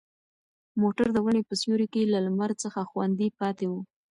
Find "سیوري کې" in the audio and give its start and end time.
1.61-2.11